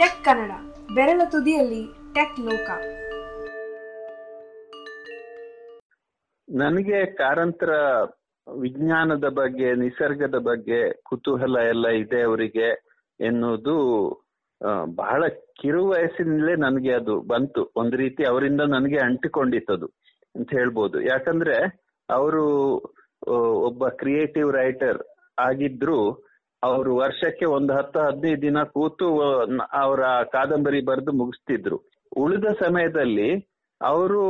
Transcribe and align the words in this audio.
Tech 0.00 0.24
Kannada, 0.24 0.50
ಬೆರಳ 0.94 1.20
ತುದಿಯಲ್ಲಿ 1.30 1.86
tech 2.14 2.40
ಲೋಕ. 2.40 2.70
ನನಗೆ 6.56 7.06
ಕಾರಂತರ 7.06 7.70
ವಿಜ್ಞಾನದ 8.60 9.24
ಬಗ್ಗೆ, 9.28 9.74
ನಿಸರ್ಗದ 9.74 10.34
ಬಗ್ಗೆ 10.38 11.02
ಕುತೂಹಲ 11.02 11.56
ಎಲ್ಲ 11.68 11.88
ಇದೆ 11.88 12.22
ಅವರಿಗೆ 12.22 12.96
ಎನ್ನುವುದು 13.20 13.76
ಬಹಳ 14.84 15.28
ಕಿರು 15.62 15.86
ವಯಸ್ಸಿನಲ್ಲೇ 15.86 16.56
ನನಗೆ 16.56 16.92
ಅದು 16.92 17.20
ಬಂತು. 17.20 17.72
ಒಂದು 17.76 17.96
ರೀತಿ 17.96 18.24
ಅವರಿಂದ 18.24 18.60
ನನಗೆ 18.60 18.98
ಅಂಟಿಕೊಂಡಿತ್ತದು 18.98 19.86
ಅಂತ 20.36 20.50
ಹೇಳ್ಬೋದು. 20.50 21.00
ಯಾಕಂದ್ರೆ, 21.00 21.84
ಅವರು 22.10 22.74
ಒಬ್ಬ 23.62 23.88
ಕ್ರಿಯೇಟಿವ್ 23.88 24.52
ರೈಟರ್ 24.52 25.02
ಆಗಿದ್ರು 25.38 26.29
ಅವರು 26.62 26.90
ವರ್ಷಕ್ಕೆ 26.96 27.46
ಒಂದು 27.56 27.72
ಹತ್ತು 27.76 27.98
ಹದಿನೈದು 28.06 28.42
ದಿನ 28.42 28.58
ಕೂತು 28.74 29.06
ಅವರ 29.82 30.02
ಕಾದಂಬರಿ 30.34 30.80
ಬರೆದು 30.88 31.12
ಮುಗಿಸ್ತಿದ್ರು. 31.20 31.78
ಉಳಿದ 32.22 32.48
ಸಮಯದಲ್ಲಿ 32.64 33.30
ಅವರು 33.80 34.22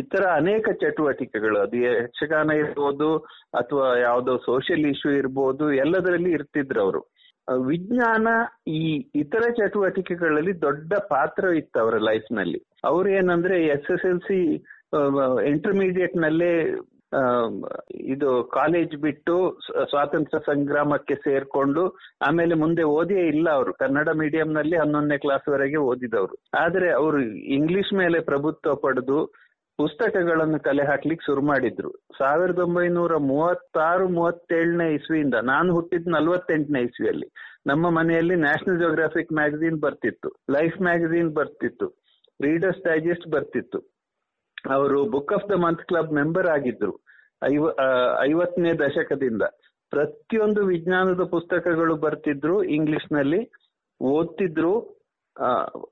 ಇತರ 0.00 0.24
ಅನೇಕ 0.40 0.66
ಚಟುವಟಿಕೆಗಳು, 0.80 1.56
ಅದು 1.64 1.76
ಯಕ್ಷಗಾನ 1.84 2.50
ಇರ್ಬೋದು, 2.62 3.08
ಅಥವಾ 3.60 3.86
ಯಾವುದೋ 3.98 4.32
ಸೋಷಿಯಲ್ 4.48 4.84
ಇಶ್ಯೂ 4.90 5.12
ಇರ್ಬೋದು, 5.20 5.66
ಎಲ್ಲದರಲ್ಲಿ 5.84 6.30
ಇರ್ತಿದ್ರು 6.38 6.80
ಅವರು. 6.86 7.00
ವಿಜ್ಞಾನ 7.68 8.26
ಈ 8.78 8.82
ಇತರ 9.22 9.44
ಚಟುವಟಿಕೆಗಳಲ್ಲಿ 9.60 10.52
ದೊಡ್ಡ 10.66 10.92
ಪಾತ್ರ 11.14 11.44
ಇತ್ತು 11.60 11.78
ಅವರ 11.84 11.96
ಲೈಫ್ನಲ್ಲಿ. 12.10 12.60
ಅವ್ರು 12.90 13.08
ಏನಂದ್ರೆ 13.20 13.56
S 13.76 13.90
S 13.94 14.06
L 14.10 14.22
C 14.28 14.40
intermediate 15.52 16.16
ನಲ್ಲೇ 16.16 16.52
ಇದು 18.14 18.28
ಕಾಲೇಜ್ 18.44 18.94
ಬಿಟ್ಟು 18.96 19.34
ಸ್ವಾತಂತ್ರ್ಯ 19.90 20.40
ಸಂಗ್ರಾಮಕ್ಕೆ 20.46 21.14
ಸೇರ್ಕೊಂಡು 21.14 21.82
ಆಮೇಲೆ 22.28 22.54
ಮುಂದೆ 22.54 22.82
ಓದಿಯೇ 22.82 23.24
ಇಲ್ಲ 23.26 23.50
ಅವರು. 23.50 23.72
ಕನ್ನಡ 23.72 24.08
ಮೀಡಿಯಂ 24.08 24.50
ನಲ್ಲಿ 24.52 24.76
ಹನ್ನೊಂದನೇ 24.76 25.18
ಕ್ಲಾಸ್ 25.18 25.48
ವರೆಗೆ 25.52 25.76
ಓದಿದವರು. 25.76 26.36
ಆದ್ರೆ 26.64 26.90
ಅವರು 26.92 27.20
ಇಂಗ್ಲಿಷ್ 27.58 27.92
ಮೇಲೆ 27.94 28.20
ಪ್ರಭುತ್ವ 28.20 28.74
ಪಡೆದು 28.74 29.18
ಪುಸ್ತಕಗಳನ್ನು 29.78 30.58
ಕಲೆ 30.60 30.84
ಹಾಕ್ಲಿಕ್ಕೆ 30.86 31.24
ಶುರು 31.26 31.42
ಮಾಡಿದ್ರು. 31.42 31.90
ಸಾವಿರದ 32.18 32.58
ಒಂಬೈನೂರ 32.58 33.14
ಮೂವತ್ತಾರು, 33.16 34.08
ಮೂವತ್ತೇಳನೇ 34.08 34.94
ಇಸ್ವಿಯಿಂದ, 34.94 35.34
ನಾನು 35.34 35.68
ಹುಟ್ಟಿದ್ 35.74 36.08
ನಲ್ವತ್ತೆಂಟನೇ 36.08 36.80
ಇಸ್ವಿಯಲ್ಲಿ, 36.80 37.28
ನಮ್ಮ 37.66 37.90
ಮನೆಯಲ್ಲಿ 37.90 38.34
ನ್ಯಾಷನಲ್ 38.34 38.78
ಜಿಯೋಗ್ರಾಫಿಕ್ 38.78 39.32
ಮ್ಯಾಗಝಿನ್ 39.32 39.80
ಬರ್ತಿತ್ತು 39.80 40.30
ಲೈಫ್ 40.50 40.76
ಮ್ಯಾಗಝಿನ್ 40.82 41.32
ಬರ್ತಿತ್ತು 41.34 41.88
ರೀಡರ್ಸ್ 42.40 42.84
ಡೈಜೆಸ್ಟ್ 42.84 43.28
ಬರ್ತಿತ್ತು. 43.28 43.78
ಅವರು 44.70 44.98
book 45.10 45.32
of 45.32 45.48
the 45.50 45.56
month 45.64 45.82
club 45.82 46.12
member 46.12 46.46
ಆಗಿದ್ರು. 46.46 46.92
ಐವ 47.50 47.66
ಐವತ್ತನೇ 48.20 48.72
ದಶಕದಿಂದ 48.82 49.44
ಪ್ರತಿಯೊಂದು 49.92 50.60
ವಿಜ್ಞಾನದ 50.64 51.22
ಪುಸ್ತಕಗಳು 51.30 51.94
ಬರ್ತಿದ್ರು 51.96 52.56
ಇಂಗ್ಲಿಷ್ನಲ್ಲಿ 52.76 53.40
ಓದ್ತಿದ್ರು 54.00 54.72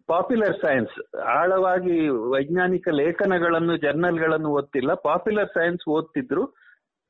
ಪಾಪ್ಯುಲರ್ 0.08 0.56
ಸೈನ್ಸ್ 0.62 0.96
ಆಳವಾಗಿ 1.36 1.96
ವೈಜ್ಞಾನಿಕ 2.32 2.88
ಲೇಖನಗಳನ್ನು 2.92 3.74
ಜರ್ನಲ್ಗಳನ್ನು 3.76 4.50
ಓದ್ತಿಲ್ಲ 4.58 4.94
ಪಾಪ್ಯುಲರ್ 5.06 5.54
ಸೈನ್ಸ್ 5.54 5.84
ಓದ್ತಿದ್ರು, 5.88 6.44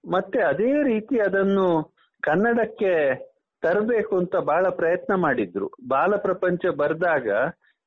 ಮತ್ತೆ 0.04 0.40
ಅದೇ 0.42 0.72
ರೀತಿ 0.82 1.16
ಅದನ್ನು 1.20 1.66
ಕನ್ನಡಕ್ಕೆ 2.22 2.92
ತರಬೇಕು 3.62 4.14
ಅಂತ 4.16 4.36
ಬಹಳ 4.50 4.66
ಪ್ರಯತ್ನ 4.76 5.14
ಮಾಡಿದ್ರು. 5.16 5.66
ಬಾಲ 5.88 6.12
ಪ್ರಪಂಚ 6.16 6.62
ಬರೆದಾಗ 6.76 7.28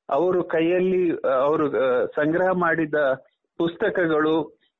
ಅವರು 0.09 0.39
ಕೈಯಲ್ಲಿ 0.43 1.03
ಅವರು 1.45 1.65
ಸಂಗ್ರಹ 2.15 2.49
ಮಾಡಿದ 2.55 2.97
ಪುಸ್ತಕಗಳು 3.59 4.35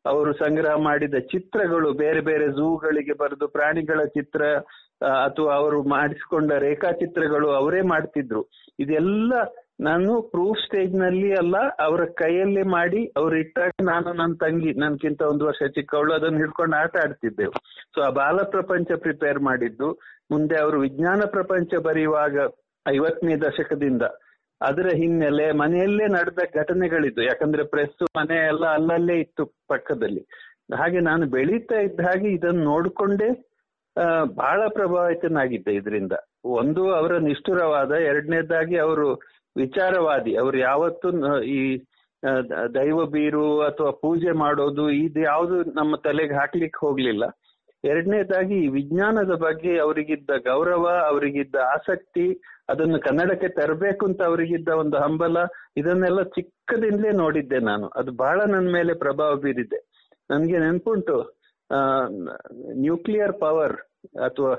ಅವರು 0.06 0.32
ಸಂಗ್ರಹ 0.34 0.73
ಮಾಡಿದ 0.88 1.18
ಚಿತ್ರಗಳು, 1.34 1.90
ಬೇರೆ 1.94 2.22
ಬೇರೆ 2.22 2.48
ಝೂಗಳಿಗೆ 2.58 3.14
ಬರೆದು 3.14 3.48
ಪ್ರಾಣಿಗಳ 3.48 4.02
ಚಿತ್ರ 4.18 4.44
ಅಥವಾ 5.28 5.52
ಅವರು 5.56 5.80
ಮಾಡಿಸಿಕೊಂಡ 5.84 6.52
ರೇಖಾಚಿತ್ರಗಳು 6.52 7.48
ಅವರೇ 7.52 7.82
ಮಾಡ್ತಿದ್ರು. 7.94 8.42
ಇದೆಲ್ಲ 8.80 9.34
ನಾನು 9.80 10.12
ಪ್ರೂಫ್ 10.32 10.60
ಸ್ಟೇಜ್ನಲ್ಲಿ 10.66 11.30
ಅಲ್ಲ, 11.34 11.56
ಅವರ 11.80 12.02
ಕೈಯಲ್ಲೇ 12.22 12.64
ಮಾಡಿ 12.64 13.02
ಅವ್ರು 13.18 13.36
ಇಟ್ಟಾಗ 13.36 13.72
ನಾನು 13.84 14.14
ನನ್ನ 14.14 14.34
ತಂಗಿ, 14.36 14.72
ನನ್ಕಿಂತ 14.73 15.22
ಒಂದು 15.22 15.45
ವರ್ಷ 15.45 15.64
ಚಿಕ್ಕವಳು, 15.78 16.12
ಅದನ್ನು 16.14 16.38
ಹಿಡ್ಕೊಂಡು 16.38 16.76
ಆಟ 16.82 16.95
ಆಡ್ತಿದ್ದೆವು. 17.04 17.56
ಸೊ 17.95 18.02
ಆ 18.02 18.10
ಬಾಲ 18.20 18.38
ಪ್ರಪಂಚ 18.56 18.88
ಪ್ರಿಪೇರ್ 19.06 19.39
ಮಾಡಿದ್ದು. 19.39 19.89
ಮುಂದೆ 20.32 20.56
ಅವರು 20.60 20.77
ವಿಜ್ಞಾನ 20.80 21.22
ಪ್ರಪಂಚ 21.32 21.73
ಬರೆಯುವಾಗ 21.88 22.38
ಐವತ್ತನೇ 22.86 23.36
ದಶಕದಿಂದ 23.38 24.04
ಅದರ 24.61 24.87
ಹಿನ್ನೆಲೆ 24.99 25.45
ಮನೆಯಲ್ಲೇ 25.61 26.05
ನಡೆದ 26.15 26.41
ಘಟನೆಗಳಿದ್ದು, 26.61 27.21
ಯಾಕಂದ್ರೆ 27.23 27.64
ಪ್ರೆಸ್ 27.73 28.03
ಮನೆ 28.17 28.37
ಎಲ್ಲ 28.52 28.65
ಅಲ್ಲಲ್ಲೇ 28.77 29.15
ಇತ್ತು 29.19 29.45
ಪಕ್ಕದಲ್ಲಿ. 29.71 30.23
ಹಾಗೆ 30.81 30.99
ನಾನು 31.09 31.23
ಬೆಳೀತಾ 31.36 31.77
ಇದ್ದ 31.80 32.05
ಹಾಗೆ 32.08 32.30
ಇದನ್ನು 32.37 32.64
ನೋಡಿಕೊಂಡೇ 32.64 33.30
ಬಹಳ 34.41 34.59
ಪ್ರಭಾವಿತನಾಗಿದ್ದೆ 34.77 35.73
ಇದರಿಂದ. 35.80 36.14
ಒಂದು, 36.59 36.83
ಅವರ 36.99 37.14
ನಿಷ್ಠುರವಾದ, 37.27 37.91
ಎರಡನೇದಾಗಿ 38.11 38.77
ಅವರು 38.86 39.08
ವಿಚಾರವಾದಿ. 39.55 40.31
ಅವರು 40.36 40.58
ಯಾವತ್ತೂ 40.70 41.09
ಈ 41.58 41.59
ದೈವ 42.75 42.99
ಬೀರು 43.15 43.45
ಅಥವಾ 43.61 43.91
ಪೂಜೆ 44.03 44.31
ಮಾಡೋದು, 44.43 44.85
ಇದು 45.05 45.20
ಯಾವುದು 45.21 45.55
ನಮ್ಮ 45.80 45.95
ತಲೆಗೆ 46.05 46.35
ಹಾಕ್ಲಿಕ್ಕೆ 46.39 46.80
ಹೋಗ್ಲಿಲ್ಲ. 46.85 47.23
ಎರಡನೇದಾಗಿ 47.83 48.59
ವಿಜ್ಞಾನದ 48.77 49.33
ಬಗ್ಗೆ 49.45 49.71
ಅವರಿಗಿದ್ದ 49.85 50.31
ಗೌರವ, 50.45 50.85
ಅವರಿಗಿದ್ದ 51.11 51.55
ಆಸಕ್ತಿ 51.75 52.27
ಅದನ್ನು 52.70 52.98
ಕನ್ನಡಕ್ಕೆ 53.00 53.50
ತರಬೇಕು 53.58 54.04
ಅಂತ 54.06 54.22
ಅವರಿಗಿದ್ದ 54.24 54.70
ಒಂದು 54.82 54.98
ಹಂಬಲ, 54.98 55.38
ಇದನ್ನೆಲ್ಲ 55.78 56.22
ಚಿಕ್ಕದಿಂದಲೇ 56.38 57.12
ನೋಡಿದ್ದೆ 57.24 57.60
ನಾನು. 57.72 57.88
ಅದು 57.96 58.12
ಬಹಳ 58.24 58.40
ನನ್ನ 58.52 58.68
ಮೇಲೆ 58.72 58.94
ಪ್ರಭಾವ 58.94 59.32
ಬೀರಿದೆ. 59.36 59.80
ನನಗೆ 60.30 60.58
ನೆನ್ಪುಂಟು 60.58 61.18
ನ್ಯೂಕ್ಲಿಯರ್ 62.84 63.36
ಪವರ್ 63.40 63.76
ಅಥವಾ 64.26 64.54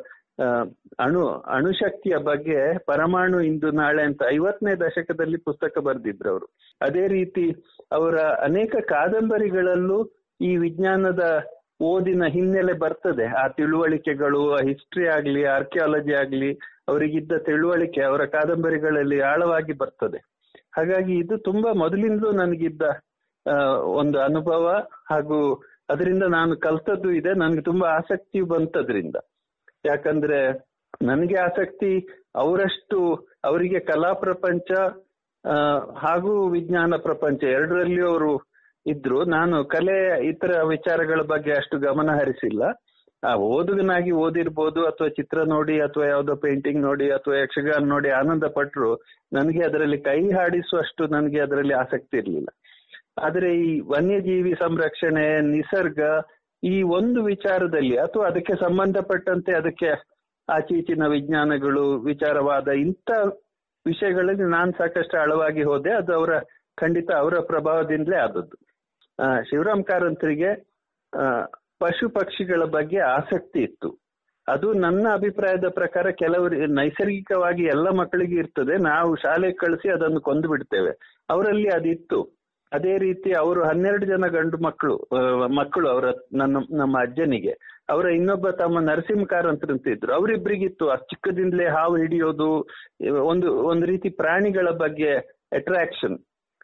ಅಣು, 1.04 1.22
ಅಣುಶಕ್ತಿಯ 1.56 2.16
ಬಗ್ಗೆ 2.28 2.58
ಪರಮಾಣು 2.86 3.38
ಇಂದು 3.40 3.68
ನಾಳೆ 3.72 4.02
ಅಂತ 4.02 4.22
ಐವತ್ತನೇ 4.28 4.72
ದಶಕದಲ್ಲಿ 4.76 5.38
ಪುಸ್ತಕ 5.48 5.78
ಬರೆದಿದ್ರು 5.78 6.28
ಅವರು. 6.30 6.46
ಅದೇ 6.80 7.04
ರೀತಿ 7.08 7.44
ಅವರ 7.92 8.16
ಅನೇಕ 8.48 8.74
ಕಾದಂಬರಿಗಳಲ್ಲೂ 8.88 9.98
ಈ 10.40 10.50
ವಿಜ್ಞಾನದ 10.56 11.24
ಓದಿನ 11.84 12.24
ಹಿನ್ನೆಲೆ 12.26 12.72
ಬರ್ತದೆ. 12.78 13.26
ಆ 13.36 13.48
ತಿಳುವಳಿಕೆಗಳು 13.48 14.40
ಹಿಸ್ಟ್ರಿ 14.68 15.06
ಆಗ್ಲಿ 15.08 15.44
ಆರ್ಕಿಯಾಲಜಿ 15.48 16.14
ಆಗ್ಲಿ 16.14 16.50
ಅವರಿಗಿದ್ದ 16.88 17.32
ತಿಳುವಳಿಕೆ 17.46 18.02
ಅವರ 18.02 18.24
ಕಾದಂಬರಿಗಳಲ್ಲಿ 18.26 19.20
ಆಳವಾಗಿ 19.22 19.72
ಬರ್ತದೆ. 19.72 20.18
ಹಾಗಾಗಿ 20.76 21.18
ಇದು 21.18 21.38
ತುಂಬಾ 21.38 21.72
ಮೊದಲಿಂದಲೂ 21.74 22.32
ನನಗಿದ್ದ 22.32 22.82
ಆ, 23.46 23.56
ಒಂದು 23.94 24.18
ಅನುಭವ 24.20 24.64
ಹಾಗೂ 25.10 25.38
ಅದರಿಂದ 25.90 26.22
ನಾನು 26.28 26.56
ಕಲ್ತದ್ದು 26.58 27.10
ಇದೆ. 27.10 27.32
ನನಗೆ 27.34 27.62
ತುಂಬಾ 27.62 27.88
ಆಸಕ್ತಿ 27.90 28.40
ಬಂತದ್ರಿಂದ. 28.48 29.16
ಯಾಕಂದ್ರೆ 29.84 30.38
ನನಗೆ 31.02 31.36
ಆಸಕ್ತಿ 31.38 31.90
ಅವರಷ್ಟು 32.34 32.98
ಅವರಿಗೆ 33.44 33.80
ಕಲಾ 33.80 34.12
ಪ್ರಪಂಚ 34.14 34.68
ಆ, 35.44 35.56
ಹಾಗೂ 35.96 36.50
ವಿಜ್ಞಾನ 36.50 36.96
ಪ್ರಪಂಚ 37.02 37.42
ಎರಡರಲ್ಲಿ 37.50 38.02
ಅವರು 38.02 38.30
ಇದ್ರು. 38.86 39.24
ನಾನು 39.24 39.64
ಕಲೆ, 39.64 40.26
ಇತರ 40.28 40.62
ವಿಚಾರಗಳ 40.62 41.20
ಬಗ್ಗೆ 41.22 41.52
ಅಷ್ಟು 41.52 41.78
ಗಮನ 41.78 42.10
ಹರಿಸಿಲ್ಲ. 42.10 42.62
ಆ 43.26 43.34
ಓದುಗನಾಗಿ 43.34 44.10
ಓದಿರ್ಬೋದು 44.10 44.86
ಅಥವಾ 44.86 45.08
ಚಿತ್ರ 45.08 45.42
ನೋಡಿ 45.42 45.80
ಅಥವಾ 45.80 46.06
ಯಾವುದೋ 46.06 46.34
ಪೇಂಟಿಂಗ್ 46.36 46.80
ನೋಡಿ 46.80 47.10
ಅಥವಾ 47.10 47.36
ಯಕ್ಷಗಾನ 47.36 47.84
ನೋಡಿ 47.84 48.10
ಆನಂದ 48.10 48.44
ಪಟ್ರು, 48.44 48.94
ನನಗೆ 49.32 49.62
ಅದರಲ್ಲಿ 49.62 49.98
ಕೈ 49.98 50.30
ಹಾಡಿಸುವಷ್ಟು 50.30 51.06
ನನಗೆ 51.06 51.40
ಅದರಲ್ಲಿ 51.40 51.74
ಆಸಕ್ತಿ 51.74 52.16
ಇರಲಿಲ್ಲ. 52.16 52.48
ಆದ್ರೆ 53.22 53.56
ಈ 53.56 53.80
ವನ್ಯಜೀವಿ 53.80 54.54
ಸಂರಕ್ಷಣೆ, 54.54 55.40
ನಿಸರ್ಗ, 55.40 56.00
ಈ 56.64 56.82
ಒಂದು 56.82 57.24
ವಿಚಾರದಲ್ಲಿ 57.24 57.96
ಅಥವಾ 57.96 58.26
ಅದಕ್ಕೆ 58.26 58.52
ಸಂಬಂಧಪಟ್ಟಂತೆ 58.52 59.52
ಅದಕ್ಕೆ 59.52 59.88
ಆಚೀಚಿನ 60.48 61.06
ವಿಜ್ಞಾನಗಳು, 61.06 61.96
ವಿಚಾರವಾದ 61.96 62.68
ಇಂಥ 62.68 63.10
ವಿಷಯಗಳಲ್ಲಿ 63.86 64.42
ನಾನು 64.42 64.72
ಸಾಕಷ್ಟು 64.72 65.20
ಅಳವಾಗಿ 65.20 65.62
ಹೋದೆ. 65.62 65.92
ಅದು 65.92 66.14
ಅವರ, 66.14 66.30
ಖಂಡಿತ 66.76 67.10
ಅವರ 67.12 67.34
ಪ್ರಭಾವದಿಂದಲೇ 67.46 68.16
ಆದದ್ದು. 68.16 68.63
ಶಿವರಾಮ್ 69.18 69.84
ಕಾರಂತರಿಗೆ 69.84 70.50
ಪಶು 71.82 72.08
ಪಕ್ಷಿಗಳ 72.08 72.62
ಬಗ್ಗೆ 72.64 72.98
ಆಸಕ್ತಿ 72.98 73.60
ಇತ್ತು. 73.60 73.88
ಅದು 74.48 74.72
ನನ್ನ 74.72 75.04
ಅಭಿಪ್ರಾಯದ 75.12 75.68
ಪ್ರಕಾರ 75.68 76.06
ಕೆಲವರು, 76.10 76.56
ನೈಸರ್ಗಿಕವಾಗಿ 76.74 77.64
ಎಲ್ಲ 77.64 77.88
ಮಕ್ಕಳಿಗೆ 77.90 78.36
ಇರ್ತದೆ. 78.36 78.74
ನಾವು 78.82 79.16
ಶಾಲೆಗೆ 79.16 79.54
ಕಳಿಸಿ 79.54 79.88
ಅದನ್ನು 79.88 80.20
ಕೊಂದು 80.20 80.48
ಬಿಡ್ತೇವೆ. 80.48 80.92
ಅವರಲ್ಲಿ 81.30 81.68
ಅದಿತ್ತು. 81.68 82.18
ಅದೇ 82.72 82.98
ರೀತಿ 82.98 83.30
ಅವರು 83.32 83.60
ಹನ್ನೆರಡು 83.64 84.06
ಜನ 84.06 84.26
ಗಂಡು 84.26 84.56
ಮಕ್ಕಳು 84.64 84.94
ಮಕ್ಕಳು 85.56 85.88
ಅವರ, 85.88 86.06
ನನ್ನ, 86.34 86.56
ನಮ್ಮ 86.78 86.94
ಅಜ್ಜನಿಗೆ. 87.00 87.54
ಅವರ 87.90 88.06
ಇನ್ನೊಬ್ಬ 88.10 88.50
ತಮ್ಮ 88.50 88.80
ನರಸಿಂಹ 88.80 89.24
ಕಾರಂತರಂತ 89.24 89.86
ಇದ್ರು 89.86 90.12
ಅವರಿಬ್ಬರಿಗಿತ್ತು 90.14 90.84
ಆ 90.88 90.96
ಚಿಕ್ಕದಿಂದಲೇ 91.10 91.66
ಹಾವು 91.66 91.96
ಹಿಡಿಯೋದು, 91.96 92.50
ಒಂದು 93.32 93.48
ಒಂದು 93.72 93.86
ರೀತಿ 93.86 94.08
ಪ್ರಾಣಿಗಳ 94.08 94.68
ಬಗ್ಗೆ 94.84 95.12
ಅಟ್ರಾಕ್ಷನ್ 95.52 96.16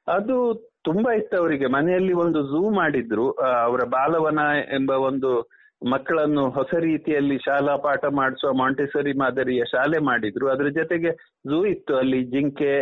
ಅದು 0.09 0.37
ತುಂಬಾ 0.85 1.11
ಇತ್ತು 1.13 1.37
ಅವರಿಗೆ. 1.37 1.67
ಮನೆಯಲ್ಲಿ 1.67 2.13
ಒಂದು 2.13 2.41
ಝೂ 2.43 2.71
ಮಾಡಿದ್ರು. 2.71 3.27
ಅವರ 3.67 3.83
ಬಾಲವನ 3.89 4.43
ಎಂಬ 4.75 4.91
ಒಂದು 4.91 5.31
ಮಕ್ಕಳನ್ನು 5.91 6.51
ಹೊಸ 6.51 6.73
ರೀತಿಯಲ್ಲಿ 6.81 7.37
ಶಾಲಾ 7.39 7.77
ಪಾಠ 7.77 8.05
ಮಾಡಿಸುವ 8.13 8.51
ಮಾಂಟೆಸರಿ 8.53 9.13
ಮಾದರಿಯ 9.13 9.63
ಶಾಲೆ 9.65 9.99
ಮಾಡಿದ್ರು. 9.99 10.47
ಅದ್ರ 10.49 10.69
ಜೊತೆಗೆ 10.69 11.11
ಝೂ 11.51 11.65
ಇತ್ತು. 11.65 11.97
ಅಲ್ಲಿ 11.97 12.25
ಜಿಂಕೆ 12.25 12.73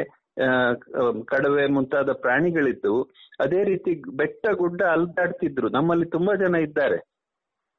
ಕಡವೆ 1.24 1.66
ಮುಂತಾದ 1.66 2.10
ಪ್ರಾಣಿಗಳಿದ್ದವು. 2.24 3.00
ಅದೇ 3.40 3.64
ರೀತಿ 3.64 3.92
ಬೆಟ್ಟ 4.16 4.46
ಗುಡ್ಡ 4.56 4.82
ಅಲ್ದಾಡ್ತಿದ್ರು 4.82 5.68
ನಮ್ಮಲ್ಲಿ 5.68 6.06
ತುಂಬಾ 6.10 6.34
ಜನ 6.34 6.56
ಇದ್ದಾರೆ. 6.66 6.98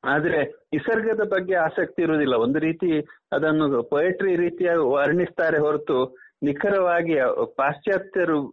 ಆದ್ರೆ 0.04 0.40
ನಿಸರ್ಗದ 0.74 1.24
ಬಗ್ಗೆ 1.32 1.56
ಆಸಕ್ತಿ 1.56 2.02
ಇರುವುದಿಲ್ಲ. 2.02 2.36
ಒಂದು 2.36 2.60
ರೀತಿ 2.60 2.90
ಅದನ್ನು 3.34 3.84
ಪೋಯೆಟ್ರಿ 3.84 4.36
ರೀತಿಯ 4.36 4.72
ವರ್ಣಿಸ್ತಾರೆ 4.96 5.58
ಹೊರತು 5.60 5.98
ನಿಖರವಾಗಿ 6.44 7.16
ಪಾಶ್ಚಾತ್ಯರು 7.56 8.48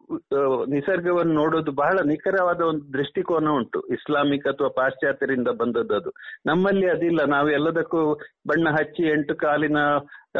ನಿಸರ್ಗವನ್ನು 0.67 1.33
ನೋಡೋದು 1.33 1.73
ಬಹಳ 1.73 1.99
ನಿಖರವಾದ 2.07 2.61
ಒಂದು 2.61 2.93
ದೃಷ್ಟಿಕೋನ 2.93 3.49
ಉಂಟು. 3.49 3.81
ಇಸ್ಲಾಮಿಕ್ 3.81 4.47
ಅಥವಾ 4.47 4.69
ಪಾಶ್ಚಾತ್ಯರಿಂದ 4.69 5.49
ಬಂದದ್ದು 5.49 6.13
ನಮ್ಮಲ್ಲಿ 6.47 6.91
ಅದಿಲ್ಲ. 6.91 7.25
ನಾವು 7.25 7.51
ಎಲ್ಲದಕ್ಕೂ 7.51 8.15
ಬಣ್ಣ 8.47 8.69
ಹಚ್ಚಿ, 8.71 9.03
ಎಂಟು 9.03 9.37
ಕಾಲಿನ 9.37 9.77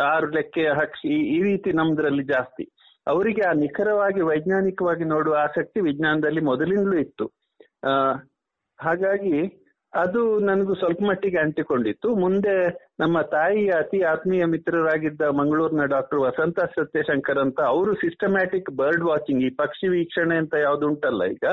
ಆರು 0.03 0.27
ಲೆಕ್ಕೆ 0.27 0.69
ಹಕ್ಷಿ 0.69 1.09
ಈ- 1.09 1.43
ರೀತಿ 1.43 1.73
ನಮ್ದ್ರಲ್ಲಿ 1.73 2.25
ಜಾಸ್ತಿ. 2.25 2.65
ಅವರಿಗೆ 3.07 3.49
ಆ 3.49 3.53
ನಿಖರವಾಗಿ, 3.53 4.21
ವೈಜ್ಞಾನಿಕವಾಗಿ 4.21 5.05
ನೋಡುವ 5.05 5.35
ಆಸಕ್ತಿ 5.35 5.81
ವಿಜ್ಞಾನದಲ್ಲಿ 5.81 6.41
ಮೊದಲಿಂದಲೂ 6.41 6.99
ಇತ್ತು. 6.99 7.27
ಹಾಗಾಗಿ 8.81 9.66
ಅದು 9.97 10.41
ನನಗೂ 10.41 10.75
ಸ್ವಲ್ಪ 10.75 11.01
ಮಟ್ಟಿಗೆ 11.03 11.39
ಅಂಟಿಕೊಂಡಿತ್ತು. 11.39 12.15
ಮುಂದೆ 12.15 12.55
ನಮ್ಮ 13.01 13.21
ತಾಯಿಯ 13.21 13.71
ಅತಿ 13.71 14.01
ಆತ್ಮೀಯ 14.01 14.45
ಮಿತ್ರರಾಗಿದ್ದ 14.45 15.21
ಮಂಗಳೂರಿನ 15.21 15.85
ಡಾಕ್ಟರ್ 15.85 16.19
ವಸಂತ 16.19 16.61
ಸತ್ಯಶಂಕರ್ 16.61 17.39
ಅಂತ 17.39 17.61
ಅವರು 17.61 17.95
ಸಿಸ್ಟಮ್ಯಾಟಿಕ್ 17.95 18.71
ಬರ್ಡ್ 18.71 19.05
ವಾಚಿಂಗ್ 19.05 19.45
ಈ 19.45 19.51
ಪಕ್ಷಿ 19.51 19.89
ವೀಕ್ಷಣೆ 19.89 20.37
ಅಂತ 20.37 20.55
ಯಾವ್ದು 20.55 20.87
ಉಂಟಲ್ಲ 20.89 21.25
ಈಗ. 21.25 21.47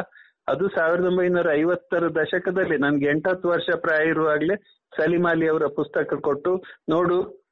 ಅದು 0.48 0.68
ಸಾವಿರದ 0.68 1.06
ಒಂಬೈನೂರ 1.06 1.50
ಐವತ್ತರ 1.54 2.06
ದಶಕದಲ್ಲಿ, 2.10 2.78
ನನ್ಗೆ 2.78 3.06
ಎಂಟತ್ತು 3.06 3.50
ವರ್ಷ 3.50 3.70
ಪ್ರಾಯ 3.82 4.08
ಇರುವಾಗಲೇ 4.08 4.56
ಸಲೀಮಾಲಿ 4.98 5.48
ಅವರ 5.48 5.66
ಪುಸ್ತಕ 5.76 6.14
ಕೊಟ್ಟು, 6.22 6.64
ನೋಡು 6.90 7.43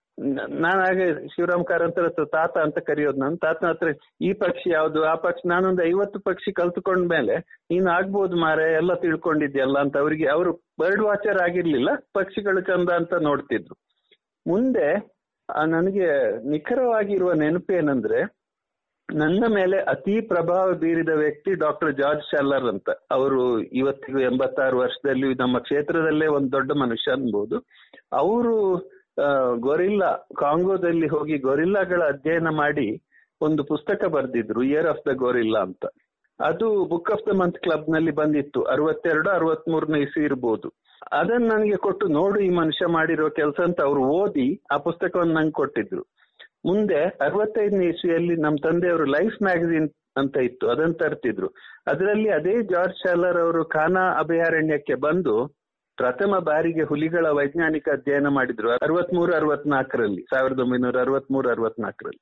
ನಾನು 0.64 0.80
ಹಾಗೆ 0.82 1.06
ಶಿವರಾಮ್ 1.28 1.66
ಕಾರಂತರ 1.66 2.08
ತಾತ 2.34 2.58
ಅಂತ 2.58 2.80
ಕರೆಯೋದು 2.80 3.20
ನಾನು. 3.20 3.38
ತಾತನ 3.38 3.70
ಹತ್ರ 3.70 3.90
ಈ 4.22 4.34
ಪಕ್ಷಿ 4.34 4.70
ಯಾವ್ದು, 4.70 5.00
ಆ 5.04 5.16
ಪಕ್ಷಿ 5.16 5.50
ನಾನೊಂದು 5.50 5.84
ಐವತ್ತು 5.84 6.20
ಪಕ್ಷಿ 6.20 6.52
ಕಲ್ತ್ಕೊಂಡ 6.52 7.12
ಮೇಲೆ 7.12 7.36
ನೀನ್ 7.72 7.88
ಆಗ್ಬೋದು 7.88 8.36
ಮಾರೆ, 8.36 8.74
ಎಲ್ಲ 8.74 8.94
ತಿಳ್ಕೊಂಡಿದ್ಯಲ್ಲ 8.94 9.78
ಅಂತ 9.80 9.98
ಅವ್ರಿಗೆ, 9.98 10.28
ಅವರು 10.28 10.52
ಬರ್ಡ್ 10.80 11.02
ವಾಚರ್ 11.02 11.42
ಆಗಿರ್ಲಿಲ್ಲ, 11.42 11.90
ಪಕ್ಷಿಗಳು 12.14 12.62
ಚಂದ 12.62 12.90
ಅಂತ 12.90 13.14
ನೋಡ್ತಿದ್ರು. 13.14 13.76
ಮುಂದೆ 14.46 14.88
ನನಗೆ 15.68 16.10
ನಿಖರವಾಗಿರುವ 16.50 17.32
ನೆನಪೇನಂದ್ರೆ 17.34 18.42
ನನ್ನ 19.10 19.44
ಮೇಲೆ 19.54 19.78
ಅತಿ 19.78 20.22
ಪ್ರಭಾವ 20.28 20.74
ಬೀರಿದ 20.74 21.10
ವ್ಯಕ್ತಿ 21.10 21.52
ಡಾಕ್ಟರ್ 21.54 21.92
ಜಾರ್ಜ್ 21.94 22.24
ಶಾಲರ್ 22.24 22.64
ಅಂತ. 22.64 22.90
ಅವರು 23.12 23.42
ಇವತ್ತಿಗೂ 23.60 24.20
ಎಂಬತ್ತಾರು 24.20 24.78
ವರ್ಷದಲ್ಲಿ 24.78 25.30
ನಮ್ಮ 25.34 25.60
ಕ್ಷೇತ್ರದಲ್ಲೇ 25.60 26.28
ಒಂದು 26.28 26.52
ದೊಡ್ಡ 26.52 26.72
ಮನುಷ್ಯ 26.72 27.12
ಅನ್ಬೋದು. 27.12 27.58
ಅವರು 28.12 28.56
ಗೊರಿಲ್ಲಾ, 29.60 30.12
ಕಾಂಗೋದಲ್ಲಿ 30.38 31.08
ಹೋಗಿ 31.08 31.38
ಗೊರಿಲ್ಲಾಗಳ 31.38 32.02
ಅಧ್ಯಯನ 32.04 32.50
ಮಾಡಿ 32.50 32.88
ಒಂದು 33.42 33.64
ಪುಸ್ತಕ 33.64 34.08
ಬರೆದಿದ್ರು 34.08 34.62
ಇಯರ್ 34.64 34.88
ಆಫ್ 34.88 35.06
ದ 35.10 35.14
ಗೊರಿಲ್ಲಾ 35.16 35.62
ಅಂತ. 35.62 35.84
ಅದು 36.40 36.86
ಬುಕ್ 36.86 37.12
ಆಫ್ 37.12 37.26
ದ 37.28 37.34
ಮಂತ್ 37.36 37.60
ಕ್ಲಬ್ನಲ್ಲಿ 37.60 38.12
ಬಂದಿತ್ತು, 38.12 38.60
ಅರವತ್ತೆರಡು, 38.64 39.30
ಅರವತ್ಮೂರನೇ 39.30 40.00
ಇಸಿ 40.00 40.24
ಇರ್ಬೋದು. 40.24 40.68
ಅದನ್ನ 41.12 41.46
ನನಗೆ 41.54 41.78
ಕೊಟ್ಟು 41.78 42.08
ನೋಡು 42.08 42.40
ಈ 42.40 42.50
ಮನುಷ್ಯ 42.50 42.86
ಮಾಡಿರೋ 42.88 43.30
ಕೆಲಸ 43.30 43.60
ಅಂತ 43.64 43.80
ಅವ್ರು 43.82 44.02
ಓದಿ 44.14 44.48
ಆ 44.72 44.78
ಪುಸ್ತಕವನ್ನು 44.78 45.34
ನಂಗೆ 45.34 45.52
ಕೊಟ್ಟಿದ್ರು. 45.52 46.04
ಮುಂದೆ 46.66 47.00
ಅರವತ್ತೈದನೇ 47.22 47.86
ಇಸಿಯಲ್ಲಿ 47.86 48.36
ನಮ್ಮ 48.36 48.58
ತಂದೆಯವರು 48.64 49.06
ಲೈಫ್ 49.06 49.38
ಮ್ಯಾಗಝಿನ್ 49.44 49.90
ಅಂತ 50.18 50.38
ಇತ್ತು, 50.38 50.66
ಅದನ್ನ 50.70 50.94
ತರ್ತಿದ್ರು. 50.94 51.48
ಅದರಲ್ಲಿ 51.88 52.30
ಅದೇ 52.30 52.62
ಜಾರ್ಜ್ 52.64 52.98
ಶಾಲರ್ 52.98 53.40
ಅವರು 53.42 53.66
ಖಾನಾ 53.66 54.04
ಅಭಯಾರಣ್ಯಕ್ಕೆ 54.20 54.96
ಬಂದು 54.96 55.36
ಪ್ರಥಮ 56.02 56.40
ಬಾರಿಗೆ 56.40 56.84
ಹುಲಿಗಳ 56.84 57.26
ವೈಜ್ಞಾನಿಕ 57.26 57.90
ಅಧ್ಯಯನ 57.90 58.28
ಮಾಡಿದ್ರು 58.28 58.72
ಅರವತ್ಮೂರು, 58.72 59.34
ಅರವತ್ನಾಲ್ಕರಲ್ಲಿ, 59.34 60.22
ಸಾವಿರದ 60.22 60.60
ಒಂಬೈನೂರ 60.60 61.00
ಅರವತ್ಮೂರು, 61.00 61.50
ಅರವತ್ನಾಲ್ಕರಲ್ಲಿ. 61.50 62.22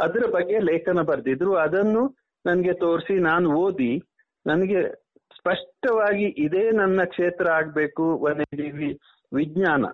ಅದರ 0.00 0.30
ಬಗ್ಗೆ 0.30 0.58
ಲೇಖನ 0.58 1.00
ಬರೆದಿದ್ರು. 1.00 1.54
ಅದನ್ನು 1.54 2.16
ನನಗೆ 2.46 2.72
ತೋರಿಸಿ, 2.72 3.18
ನಾನು 3.18 3.54
ಓದಿ, 3.54 4.02
ನನಗೆ 4.46 4.82
ಸ್ಪಷ್ಟವಾಗಿ 5.36 6.24
ಇದೇ 6.24 6.70
ನನ್ನ 6.70 7.04
ಕ್ಷೇತ್ರ 7.04 7.48
ಆಗ್ಬೇಕು 7.48 8.18
ವನ್ಯಜೀವಿ 8.18 8.98
ವಿಜ್ಞಾನ. 9.34 9.84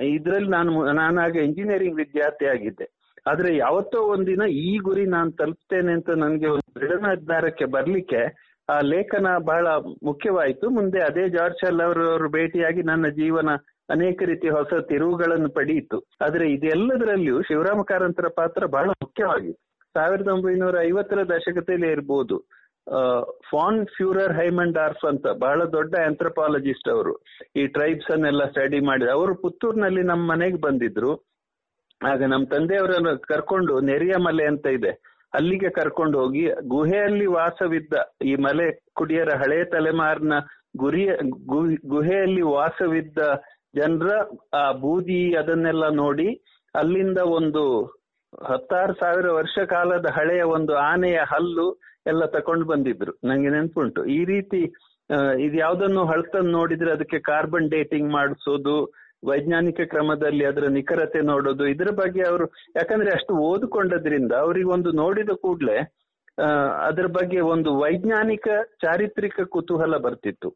ಇದ್ರಲ್ಲಿ 0.00 0.50
ನಾನು 0.50 0.92
ನಾನಾಗ 0.92 1.36
ಇಂಜಿನಿಯರಿಂಗ್ 1.36 1.96
ವಿದ್ಯಾರ್ಥಿ 1.96 2.46
ಆಗಿದ್ದೆ. 2.46 2.88
ಆದ್ರೆ 3.26 3.56
ಯಾವತ್ತೋ 3.56 3.98
ಒಂದಿನ 4.02 4.42
ಈ 4.50 4.78
ಗುರಿ 4.78 5.06
ನಾನು 5.06 5.32
ತಲುಪ್ತೇನೆ 5.32 5.92
ಅಂತ 5.92 6.10
ನನಗೆ 6.10 6.48
ಒಂದು 6.48 6.80
ದೃಢ 6.80 6.92
ನಿರ್ಧಾರಕ್ಕೆ 6.92 7.64
ಬರ್ಲಿಕ್ಕೆ 7.64 8.51
ಆ 8.68 8.76
ಲೇಖನ 8.92 9.28
ಬಹಳ 9.50 9.66
ಮುಖ್ಯವಾಯಿತು. 10.08 10.66
ಮುಂದೆ 10.70 11.00
ಅದೇ 11.00 11.24
ಜಾರ್ಜ್ 11.28 11.60
ಶೆಲ್ 11.62 11.82
ಅವರವರು 11.86 12.28
ಭೇಟಿಯಾಗಿ 12.28 12.82
ನನ್ನ 12.82 13.06
ಜೀವನ 13.20 13.50
ಅನೇಕ 13.90 14.22
ರೀತಿಯ 14.26 14.50
ಹೊಸ 14.50 14.74
ತಿರುವುಗಳನ್ನು 14.90 15.50
ಪಡೆಯಿತು. 15.50 15.98
ಆದ್ರೆ 16.24 16.44
ಇದೆಲ್ಲದರಲ್ಲಿಯೂ 16.52 17.42
ಶಿವರಾಮ 17.42 17.82
ಕಾರಂತರ 17.82 18.28
ಪಾತ್ರ 18.36 18.66
ಬಹಳ 18.66 18.88
ಮುಖ್ಯವಾಗಿತ್ತು 19.04 19.60
ಸಾವಿರದ 19.94 20.28
ಒಂಬೈನೂರ 20.28 20.76
ಐವತ್ತರ 20.80 21.22
ದಶಕದಲ್ಲಿ 21.28 21.88
ಇರ್ಬೋದು 21.90 22.36
ಫಾನ್ 23.50 23.80
ಫ್ಯೂರರ್ 23.86 24.32
ಹೈಮಂಡ್ 24.38 24.78
ಆರ್ಫ್ 24.78 25.04
ಅಂತ 25.08 25.26
ಬಹಳ 25.42 25.64
ದೊಡ್ಡ 25.74 25.94
ಆಂಥ್ರಪಾಲಜಿಸ್ಟ್ 26.06 26.88
ಅವರು 26.88 27.12
ಈ 27.56 27.66
ಟ್ರೈಬ್ಸ್ 27.66 28.10
ಅನ್ನೆಲ್ಲ 28.10 28.44
ಸ್ಟಡಿ 28.44 28.80
ಮಾಡಿದ 28.80 29.08
ಅವರು 29.08 29.34
ಪುತ್ತೂರಿನಲ್ಲಿ 29.34 30.02
ನಮ್ಮ 30.02 30.24
ಮನೆಗೆ 30.30 30.58
ಬಂದಿದ್ರು. 30.60 31.12
ಆಗ 32.00 32.22
ನಮ್ಮ 32.24 32.44
ತಂದೆಯವರನ್ನು 32.54 33.12
ಕರ್ಕೊಂಡು 33.22 33.74
ನೆರಿಯ 33.80 34.14
ಮಲೆ 34.18 34.44
ಅಂತ 34.44 34.66
ಇದೆ. 34.66 34.92
ಅಲ್ಲಿಗೆ 35.34 35.70
ಕರ್ಕೊಂಡು 35.70 36.18
ಹೋಗಿ 36.18 36.42
ಗುಹೆಯಲ್ಲಿ 36.66 37.26
ವಾಸವಿದ್ದ 37.26 37.94
ಈ 38.24 38.34
ಮಲೆ 38.36 38.66
ಕುಡಿಯರ 38.94 39.28
ಹಳೆ 39.38 39.64
ತಲೆಮಾರಿನ 39.64 40.32
ಗುರಿಯ 40.76 41.10
ಗುಹೆಯಲ್ಲಿ 41.86 42.42
ವಾಸವಿದ್ದ 42.42 43.18
ಜನರ, 43.76 44.10
ಆ 44.54 44.72
ಬೂದಿ 44.72 45.34
ಅದನ್ನೆಲ್ಲ 45.34 45.84
ನೋಡಿ 45.94 46.28
ಅಲ್ಲಿಂದ 46.74 47.18
ಒಂದು 47.18 47.62
ಹತ್ತಾರು 48.46 48.92
ಸಾವಿರ 48.92 49.30
ವರ್ಷ 49.30 49.58
ಕಾಲದ 49.68 50.06
ಹಳೆಯ 50.06 50.42
ಒಂದು 50.42 50.72
ಆನೆಯ 50.90 51.18
ಹಲ್ಲು 51.26 51.66
ಎಲ್ಲ 52.06 52.24
ತಕೊಂಡು 52.26 52.64
ಬಂದಿದ್ರು. 52.64 53.12
ನಂಗೆ 53.24 53.50
ನೆನ್ಪುಂಟು. 53.50 54.04
ಈ 54.04 54.24
ರೀತಿ 54.24 54.60
ಇದು 55.38 55.56
ಯಾವ್ದನ್ನು 55.56 56.02
ನೋಡಿದ್ರೆ 56.50 56.90
ಅದಕ್ಕೆ 56.92 57.18
ಕಾರ್ಬನ್ 57.18 57.70
ಡೇಟಿಂಗ್ 57.70 58.12
ಮಾಡಿಸೋದು 58.12 58.76
ವೈಜ್ಞಾನಿಕ 59.22 59.80
ಕ್ರಮದಲ್ಲಿ 59.92 60.44
ಅದರ 60.44 60.66
ನಿಖರತೆ 60.76 61.20
ನೋಡೋದು, 61.32 61.64
ಇದರ 61.74 61.90
ಬಗ್ಗೆ 62.02 62.22
ಅವರು, 62.30 62.46
ಯಾಕಂದ್ರೆ 62.76 63.10
ಅಷ್ಟು 63.10 63.34
ಓದಿಕೊಂಡದ್ರಿಂದ 63.50 64.32
ಅವರಿಗೊಂದು 64.44 64.92
ನೋಡಿದ 65.02 65.34
ಕೂಡಲೇ 65.44 65.78
ಅದರ 66.88 67.06
ಬಗ್ಗೆ 67.18 67.40
ಒಂದು 67.54 67.70
ವೈಜ್ಞಾನಿಕ 67.80 68.46
ಚಾರಿತ್ರಿಕ 68.82 69.40
ಕುತೂಹಲ 69.54 69.96
ಬರ್ತಿತ್ತು. 70.04 70.48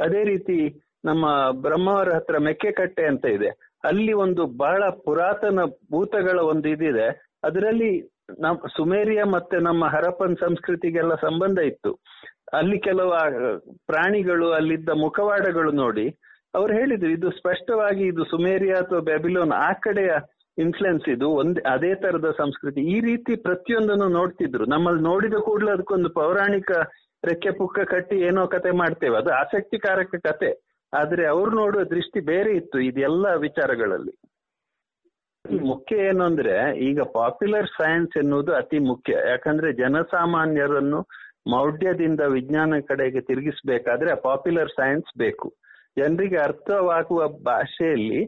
ಅದೇ 0.00 0.22
ರೀತಿ 0.24 0.56
ನಮ್ಮ 1.04 1.26
ಬ್ರಹ್ಮಾವರ 1.64 2.08
ಹತ್ರ 2.16 2.36
ಮೆಕ್ಕೆಕಟ್ಟೆ 2.46 3.04
ಅಂತ 3.06 3.24
ಇದೆ. 3.36 3.50
ಅಲ್ಲಿ 3.84 4.12
ಒಂದು 4.24 4.42
ಬಹಳ 4.62 4.82
ಪುರಾತನ 5.04 5.60
ಭೂತಗಳ 5.92 6.38
ಒಂದು 6.52 6.68
ಇದಿದೆ. 6.68 7.06
ಅದರಲ್ಲಿ 7.44 7.90
ನಮ್, 8.40 8.58
ಸುಮೇರಿಯ 8.76 9.22
ಮತ್ತೆ 9.34 9.56
ನಮ್ಮ 9.68 9.84
ಹರಪ್ಪನ್ 9.94 10.36
ಸಂಸ್ಕೃತಿಗೆಲ್ಲ 10.36 11.14
ಸಂಬಂಧ 11.26 11.58
ಇತ್ತು. 11.70 11.92
ಅಲ್ಲಿ 12.58 12.78
ಕೆಲವು 12.78 13.12
ಪ್ರಾಣಿಗಳು, 13.86 14.48
ಅಲ್ಲಿದ್ದ 14.50 14.90
ಮುಖವಾಡಗಳು 15.04 15.72
ನೋಡಿ 15.82 16.06
ಅವ್ರು 16.54 16.74
ಹೇಳಿದ್ರು, 16.74 17.10
ಇದು 17.10 17.30
ಸ್ಪಷ್ಟವಾಗಿ 17.30 18.06
ಇದು 18.06 18.24
ಸುಮೇರಿಯಾ 18.24 18.76
ಅಥವಾ 18.76 18.98
ಬ್ಯಾಬಿಲೋನ್ 18.98 19.52
ಆ 19.52 19.72
ಕಡೆಯ 19.72 20.10
ಇನ್ಫ್ಲುಯೆನ್ಸ್ 20.58 21.08
ಇದು, 21.08 21.28
ಒಂದ್, 21.28 21.60
ಅದೇ 21.60 21.94
ತರದ 21.94 22.34
ಸಂಸ್ಕೃತಿ. 22.38 22.80
ಈ 22.80 23.00
ರೀತಿ 23.00 23.36
ಪ್ರತಿಯೊಂದನ್ನು 23.36 24.08
ನೋಡ್ತಿದ್ರು. 24.08 24.64
ನಮ್ಮಲ್ಲಿ 24.66 25.02
ನೋಡಿದ 25.02 25.34
ಕೂಡಲೇ 25.34 25.70
ಅದಕ್ಕೊಂದು 25.70 26.08
ಪೌರಾಣಿಕ 26.08 26.70
ರೆಕ್ಕೆ 27.24 27.50
ಪುಕ್ಕ 27.50 27.80
ಕಟ್ಟಿ 27.80 28.16
ಏನೋ 28.16 28.46
ಕತೆ 28.46 28.70
ಮಾಡ್ತೇವೆ. 28.70 29.16
ಅದು 29.16 29.30
ಆಸಕ್ತಿಕಾರಕ 29.30 30.14
ಕತೆ. 30.22 30.70
ಆದ್ರೆ 30.94 31.26
ಅವ್ರು 31.26 31.50
ನೋಡುವ 31.50 31.82
ದೃಷ್ಟಿ 31.82 32.20
ಬೇರೆ 32.20 32.56
ಇತ್ತು 32.56 32.80
ಇದೆಲ್ಲ 32.80 33.34
ವಿಚಾರಗಳಲ್ಲಿ. 33.34 34.20
ಮುಖ್ಯ 35.60 35.96
ಏನು 35.96 36.24
ಅಂದ್ರೆ, 36.24 36.78
ಈಗ 36.78 37.00
ಪಾಪ್ಯುಲರ್ 37.00 37.66
ಸೈನ್ಸ್ 37.66 38.18
ಎನ್ನುವುದು 38.18 38.54
ಅತಿ 38.54 38.78
ಮುಖ್ಯ. 38.78 39.16
ಯಾಕಂದ್ರೆ 39.28 39.72
ಜನಸಾಮಾನ್ಯರನ್ನು 39.72 41.06
ಮೌಢ್ಯದಿಂದ 41.50 42.20
ವಿಜ್ಞಾನ 42.20 42.74
ಕಡೆಗೆ 42.88 43.20
ತಿರುಗಿಸ್ಬೇಕಾದ್ರೆ 43.20 44.20
ಪಾಪ್ಯುಲರ್ 44.20 44.68
ಸೈನ್ಸ್ 44.68 45.18
ಬೇಕು. 45.18 45.54
ಜನರಿಗೆ 45.96 46.36
ಅರ್ಥವಾಗುವ 46.36 47.28
ಭಾಷೆಯಲ್ಲಿ 47.28 48.20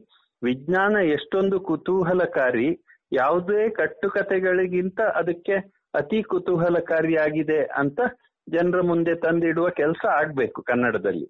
ವಿಜ್ಞಾನ 0.42 0.96
ಎಷ್ಟೊಂದು 1.04 1.60
ಕುತೂಹಲಕಾರಿ, 1.60 2.68
ಯಾವುದೇ 3.12 3.68
ಕಟ್ಟುಕತೆಗಳಿಗಿಂತ 3.68 5.00
ಅದಕ್ಕೆ 5.00 5.56
ಅತಿ 5.94 6.22
ಕುತೂಹಲಕಾರಿಯಾಗಿದೆ 6.22 7.60
ಅಂತ 7.64 8.00
ಜನರ 8.46 8.80
ಮುಂದೆ 8.80 9.14
ತಂದಿಡುವ 9.14 9.68
ಕೆಲಸ 9.68 10.04
ಆಗ್ಬೇಕು 10.10 10.62
ಕನ್ನಡದಲ್ಲಿ. 10.62 11.26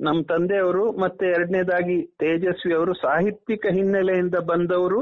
ನಮ್ಮ 0.00 0.22
ತಂದೆಯವರು 0.22 0.84
ಮತ್ತೆ 0.92 1.26
ಎರಡನೇದಾಗಿ 1.26 2.06
ತೇಜಸ್ವಿ 2.18 2.74
ಅವರು 2.74 2.94
ಸಾಹಿತ್ಯಿಕ 2.94 3.66
ಹಿನ್ನೆಲೆಯಿಂದ 3.70 4.34
ಬಂದವರು, 4.34 5.00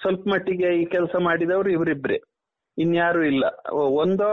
ಸ್ವಲ್ಪ 0.00 0.28
ಮಟ್ಟಿಗೆ 0.28 0.68
ಈ 0.82 0.84
ಕೆಲಸ 0.84 1.14
ಮಾಡಿದವರು 1.20 1.70
ಇವರಿಬ್ರೆ. 1.70 2.18
ಇನ್ಯಾರು 2.78 3.22
ಇಲ್ಲ. 3.24 3.44
ಒಂದೋ 4.02 4.30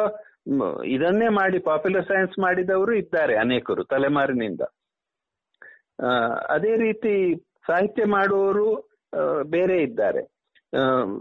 ಇದನ್ನೇ 0.86 1.28
ಮಾಡಿ 1.30 1.60
ಪಾಪ್ಯುಲರ್ 1.60 2.08
ಸೈನ್ಸ್ 2.08 2.40
ಮಾಡಿದವರು 2.40 2.94
ಇದ್ದಾರೆ 2.94 3.36
ಅನೇಕರು 3.36 3.84
ತಲೆಮಾರಿನಿಂದ. 3.84 4.62
ಅದೇ 6.56 6.74
ರೀತಿ 6.86 7.14
ಸಾಹಿತ್ಯ 7.68 8.06
ಮಾಡುವವರು 8.16 8.68
ಬೇರೆ 9.56 9.78
ಇದ್ದಾರೆ. 9.84 10.22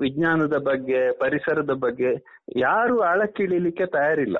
ವಿಜ್ಞಾನದ 0.05 0.57
ಬಗ್ಗೆ, 0.69 1.01
ಪರಿಸರದ 1.19 1.73
ಬಗ್ಗೆ 1.85 2.11
ಯಾರು 2.61 2.97
ಆಳಕ್ಕಿಳಿಲಿಕ್ಕೆ 3.11 3.87
ತಯಾರಿಲ್ಲ. 3.87 4.39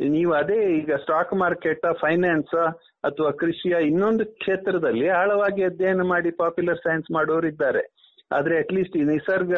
ನೀವು 0.00 0.32
ಅದೇ 0.32 0.58
ಈಗ 0.78 0.96
ಸ್ಟಾಕ್ 1.04 1.32
ಮಾರ್ಕೆಟ್ 1.34 1.86
ಫೈನಾನ್ಸ್ 2.00 2.56
ಅಥವಾ 3.08 3.30
ಕೃಷಿಯ 3.42 3.76
ಇನ್ನೊಂದು 3.90 4.24
ಕ್ಷೇತ್ರದಲ್ಲಿ 4.40 5.08
ಆಳವಾಗಿ 5.20 5.62
ಅಧ್ಯಯನ 5.64 6.04
ಮಾಡಿ 6.12 6.30
ಪಾಪ್ಯುಲರ್ 6.42 6.80
ಸೈನ್ಸ್ 6.86 7.08
ಮಾಡೋರು 7.16 7.46
ಇದ್ದಾರೆ. 7.46 7.82
ಆದ್ರೆ 8.32 8.54
ಅಟ್ಲೀಸ್ಟ್ 8.62 8.96
ಈ 9.00 9.04
ನಿಸರ್ಗ 9.10 9.54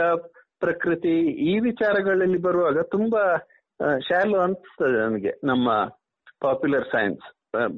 ಪ್ರಕೃತಿ 0.65 1.15
ಈ 1.51 1.55
ವಿಚಾರಗಳಲ್ಲಿ 1.61 2.39
ಬರುವಾಗ 2.39 2.79
ತುಂಬಾ 2.95 3.23
ಶಾಲು 4.09 4.39
ಅನ್ಸ್ತದೆ 4.47 4.99
ನನಗೆ 5.07 5.33
ನಮ್ಮ 5.45 5.69
ಪಾಪ್ಯುಲರ್ 6.41 6.89
ಸೈನ್ಸ್ 6.93 7.27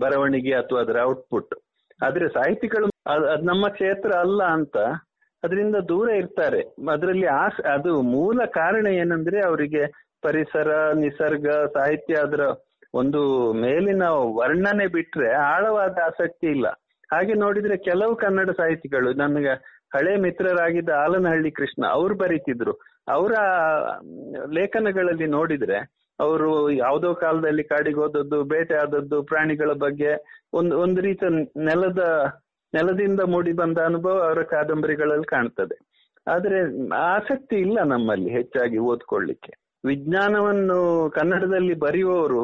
ಬರವಣಿಗೆ 0.00 0.54
ಅಥವಾ 0.54 0.80
ಅದರ 0.80 0.98
ಔಟ್ಪುಟ್ 1.10 1.54
ಆದ್ರೆ 2.02 2.28
ಸಾಹಿತಿಗಳು 2.28 2.86
ಅದು 3.06 3.44
ನಮ್ಮ 3.46 3.68
ಕ್ಷೇತ್ರ 3.68 4.10
ಅಲ್ಲ 4.18 4.42
ಅಂತ 4.56 4.76
ಅದರಿಂದ 5.42 5.76
ದೂರ 5.88 6.08
ಇರ್ತಾರೆ. 6.10 6.60
ಅದರಲ್ಲಿ 6.92 7.26
ಆ 7.26 7.44
ಅದು 7.74 7.92
ಮೂಲ 8.02 8.44
ಕಾರಣ 8.44 8.86
ಏನಂದ್ರೆ 8.86 9.38
ಅವರಿಗೆ 9.40 9.82
ಪರಿಸರ, 10.22 10.70
ನಿಸರ್ಗ, 10.94 11.48
ಸಾಹಿತ್ಯ 11.66 12.14
ಅದರ 12.14 12.42
ಒಂದು 12.94 13.20
ಮೇಲಿನ 13.52 14.04
ವರ್ಣನೆ 14.38 14.86
ಬಿಟ್ರೆ 14.86 15.32
ಆಳವಾದ 15.32 15.98
ಆಸಕ್ತಿ 16.04 16.46
ಇಲ್ಲ. 16.46 16.66
ಹಾಗೆ 17.12 17.34
ನೋಡಿದ್ರೆ 17.34 17.76
ಕೆಲವು 17.76 18.14
ಕನ್ನಡ 18.16 18.50
ಸಾಹಿತಿಗಳು, 18.50 19.12
ನನಗೆ 19.12 19.54
ಹಳೆ 19.94 20.12
ಮಿತ್ರರಾಗಿದ್ದ 20.16 20.88
ಆಲನಹಳ್ಳಿ 20.90 21.50
ಕೃಷ್ಣ, 21.50 21.82
ಅವ್ರು 21.86 22.14
ಬರೀತಿದ್ರು. 22.14 22.74
ಅವರ 23.08 23.32
ಲೇಖನಗಳಲ್ಲಿ 24.58 25.26
ನೋಡಿದ್ರೆ 25.26 25.78
ಅವರು 26.22 26.50
ಯಾವುದೋ 26.76 27.10
ಕಾಲದಲ್ಲಿ 27.14 27.64
ಕಾಡಿಗೆ 27.64 28.00
ಹೋದದ್ದು 28.00 28.38
ಬೇಟೆ 28.44 28.74
ಆದದ್ದು 28.74 29.18
ಪ್ರಾಣಿಗಳ 29.22 29.72
ಬಗ್ಗೆ 29.84 30.12
ಒಂದು 30.54 30.74
ಒಂದು 30.78 31.00
ರೀತಿಯ 31.00 31.30
ನೆಲದ 31.64 32.02
ನೆಲದಿಂದ 32.72 33.20
ಮೂಡಿ 33.28 33.52
ಬಂದ 33.52 33.78
ಅನುಭವ 33.84 34.14
ಅವರ 34.28 34.42
ಕಾದಂಬರಿಗಳಲ್ಲಿ 34.50 35.28
ಕಾಣ್ತದೆ. 35.30 35.76
ಆದ್ರೆ 36.26 36.58
ಆಸಕ್ತಿ 37.10 37.56
ಇಲ್ಲ 37.56 37.78
ನಮ್ಮಲ್ಲಿ 37.84 38.30
ಹೆಚ್ಚಾಗಿ 38.30 38.78
ಓದ್ಕೊಳ್ಳಿಕ್ಕೆ. 38.90 39.52
ವಿಜ್ಞಾನವನ್ನು 39.84 40.78
ಕನ್ನಡದಲ್ಲಿ 41.10 41.74
ಬರೆಯುವವರು 41.74 42.42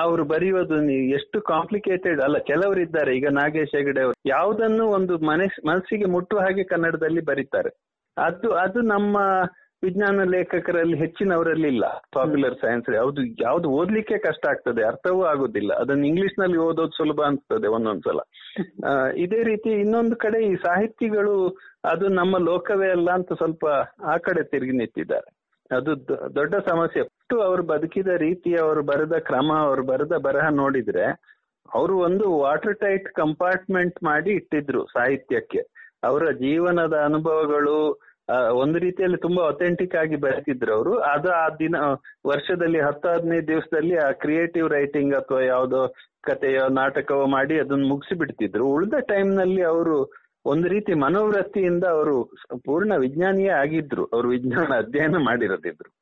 ಅವರು 0.00 0.22
ಬರೆಯುವುದು 0.24 0.76
ಎಷ್ಟು 1.14 1.38
ಕಾಂಪ್ಲಿಕೇಟೆಡ್ 1.42 2.20
ಅಲ್ಲ 2.20 2.38
ಕೆಲವರಿದ್ದಾರೆ 2.50 3.10
ಈಗ 3.16 3.28
ನಾಗೇಶ್ 3.32 3.74
ಹೆಗಡೆ 3.76 4.00
ಅವರು. 4.02 4.16
ಯಾವುದನ್ನು 4.26 4.84
ಒಂದು 4.88 5.14
ಮನಸ್ 5.30 5.58
ಮನಸ್ಸಿಗೆ 5.66 6.08
ಮುಟ್ಟುವ 6.14 6.40
ಹಾಗೆ 6.40 6.64
ಕನ್ನಡದಲ್ಲಿ 6.64 7.22
ಬರೀತಾರೆ. 7.30 7.70
ಅದು 8.16 8.48
ಅದು 8.64 8.80
ನಮ್ಮ 8.94 9.16
ವಿಜ್ಞಾನ 9.84 10.24
ಲೇಖಕರಲ್ಲಿ 10.34 10.96
ಹೆಚ್ಚಿನವರಲ್ಲಿ 10.98 11.68
ಇಲ್ಲ. 11.68 11.84
ಪಾಪ್ಯುಲರ್ 12.14 12.56
ಸೈನ್ಸ್ 12.60 12.88
ಯಾವ್ದು 12.94 13.22
ಯಾವ್ದು 13.42 13.68
ಓದ್ಲಿಕ್ಕೆ 13.70 14.18
ಕಷ್ಟ 14.18 14.44
ಆಗ್ತದೆ, 14.48 14.82
ಅರ್ಥವೂ 14.82 15.22
ಆಗುದಿಲ್ಲ. 15.24 15.72
ಅದನ್ನ 15.74 16.04
ಇಂಗ್ಲಿಷ್ನಲ್ಲಿ 16.04 16.58
ಓದೋದು 16.66 16.96
ಸುಲಭ 16.96 17.20
ಅನ್ಸ್ತದೆ 17.26 17.68
ಒಂದೊಂದ್ಸಲ. 17.68 18.20
ಇದೇ 19.24 19.40
ರೀತಿ 19.42 19.70
ಇನ್ನೊಂದು 19.84 20.16
ಕಡೆ 20.16 20.40
ಈ 20.46 20.54
ಸಾಹಿತಿಗಳು 20.56 21.36
ಅದು 21.84 22.08
ನಮ್ಮ 22.20 22.38
ಲೋಕವೇ 22.38 22.90
ಅಲ್ಲ 22.90 23.10
ಅಂತ 23.10 23.32
ಸ್ವಲ್ಪ 23.32 23.66
ಆ 24.04 24.16
ಕಡೆ 24.16 24.42
ತಿರುಗಿ 24.42 24.76
ನಿಂತಿದ್ದಾರೆ. 24.76 25.28
ಅದು 25.70 25.92
ದೊಡ್ಡ 26.34 26.54
ಸಮಸ್ಯೆ. 26.68 27.02
ಅಷ್ಟು 27.02 27.36
ಅವರು 27.40 27.62
ಬದುಕಿದ 27.62 28.10
ರೀತಿ, 28.18 28.50
ಅವರು 28.54 28.80
ಬರೆದ 28.82 29.16
ಕ್ರಮ, 29.28 29.50
ಅವರು 29.58 29.82
ಬರೆದ 29.82 30.14
ಬರಹ 30.26 30.46
ನೋಡಿದ್ರೆ 30.52 31.04
ಅವರು 31.74 31.94
ಒಂದು 31.98 32.26
ವಾಟರ್ 32.38 32.78
ಟೈಟ್ 32.78 33.06
ಕಂಪಾರ್ಟ್ಮೆಂಟ್ 33.12 33.98
ಮಾಡಿ 34.04 34.30
ಇಟ್ಟಿದ್ರು 34.30 34.80
ಸಾಹಿತ್ಯಕ್ಕೆ. 34.86 35.60
ಅವರ 36.04 36.24
ಜೀವನದ 36.40 36.94
ಅನುಭವಗಳು 37.04 37.76
ಒಂದು 38.52 38.78
ರೀತಿಯಲ್ಲಿ 38.78 39.16
ತುಂಬಾ 39.16 39.48
ಅಥೆಂಟಿಕ್ 39.48 39.94
ಆಗಿ 39.94 40.16
ಬರ್ತಿದ್ರು 40.16 40.74
ಅವರು. 40.74 40.98
ಅದು 40.98 41.30
ಆ 41.30 41.48
ದಿನ 41.48 41.76
ವರ್ಷದಲ್ಲಿ 42.26 42.80
ಹತ್ತು 42.80 43.08
ಹದಿನೈದು 43.08 43.48
ದಿವಸದಲ್ಲಿ 43.48 43.96
ಆ 43.96 44.10
ಕ್ರಿಯೇಟಿವ್ 44.10 44.70
ರೈಟಿಂಗ್ 44.70 45.14
ಅಥವಾ 45.14 45.40
ಯಾವುದೋ 45.40 45.94
ಕಥೆಯೋ 46.22 46.68
ನಾಟಕವೋ 46.68 47.26
ಮಾಡಿ 47.26 47.58
ಅದನ್ನ 47.58 47.88
ಮುಗಿಸಿ 47.88 48.18
ಬಿಡ್ತಿದ್ರು 48.18 48.66
ಉಳಿದ 48.66 48.94
ಟೈಮ್ನಲ್ಲಿ 49.00 49.62
ಅವರು 49.62 50.22
ಒಂದು 50.46 50.68
ರೀತಿ 50.68 50.94
ಮನೋವೃತ್ತಿಯಿಂದ 50.94 51.84
ಅವರು 51.84 52.24
ಪೂರ್ಣ 52.64 52.92
ವಿಜ್ಞಾನಿಯೇ 52.96 53.48
ಆಗಿದ್ರು. 53.48 54.04
ಅವರು 54.04 54.28
ವಿಜ್ಞಾನ 54.28 54.74
ಅಧ್ಯಯನ 54.76 55.16
ಮಾಡಿರೋದಿದ್ರು. 55.16 56.01